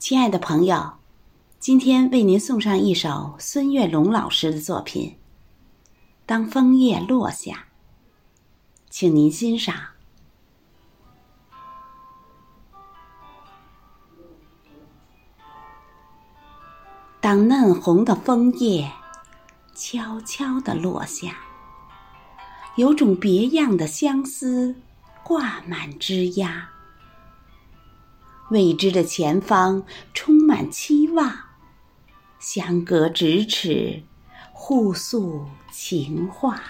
[0.00, 0.94] 亲爱的朋友，
[1.58, 5.10] 今天为您送上一首孙月龙老师的作品
[6.24, 7.52] 《当枫叶落下》，
[8.88, 9.76] 请您欣赏。
[17.20, 18.90] 当嫩红的枫叶
[19.74, 21.36] 悄悄地落下，
[22.76, 24.74] 有种别样的相思
[25.22, 26.66] 挂满枝桠。
[28.50, 31.32] 未知的前方充满期望，
[32.40, 34.02] 相隔咫尺，
[34.52, 36.60] 互诉情话。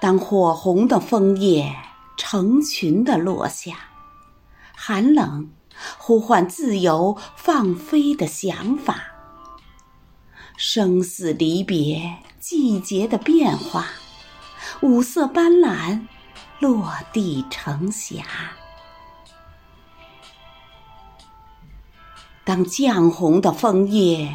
[0.00, 1.74] 当火红的枫叶
[2.18, 3.88] 成群的落下，
[4.76, 5.50] 寒冷
[5.96, 9.02] 呼唤自由放飞的想法，
[10.58, 13.86] 生死离别，季节的变化，
[14.82, 16.06] 五色斑斓。
[16.58, 18.24] 落地成霞。
[22.44, 24.34] 当绛红的枫叶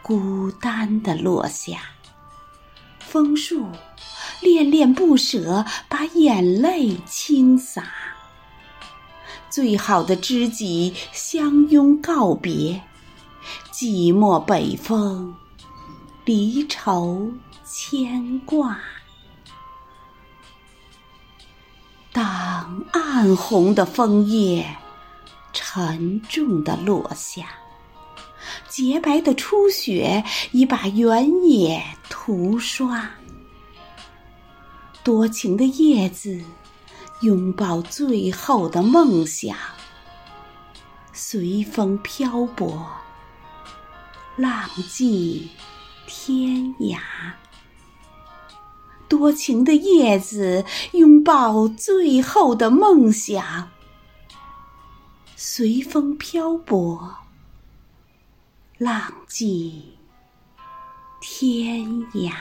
[0.00, 1.80] 孤单的落下，
[2.98, 3.68] 枫树
[4.40, 7.84] 恋恋不舍，把眼泪倾洒。
[9.50, 12.80] 最好的知己相拥告别，
[13.70, 15.36] 寂寞北风，
[16.24, 17.30] 离愁
[17.64, 18.80] 牵挂。
[22.92, 24.76] 暗红的枫叶
[25.52, 27.46] 沉重的落下，
[28.68, 33.10] 洁白的初雪已把原野涂刷。
[35.04, 36.40] 多情的叶子
[37.22, 39.56] 拥抱最后的梦想，
[41.12, 42.86] 随风漂泊，
[44.36, 45.50] 浪迹
[46.06, 46.98] 天涯。
[49.08, 50.64] 多情的叶子
[51.22, 53.70] 拥抱最后的梦想，
[55.36, 57.14] 随风漂泊，
[58.76, 59.96] 浪迹
[61.20, 62.32] 天涯。